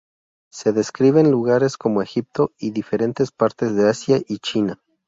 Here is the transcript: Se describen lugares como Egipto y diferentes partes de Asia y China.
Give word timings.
Se 0.51 0.71
describen 0.73 1.29
lugares 1.29 1.77
como 1.77 2.01
Egipto 2.01 2.53
y 2.57 2.71
diferentes 2.71 3.31
partes 3.31 3.75
de 3.75 3.87
Asia 3.87 4.19
y 4.27 4.39
China. 4.39 4.79